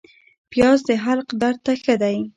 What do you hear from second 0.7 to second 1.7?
د حلق درد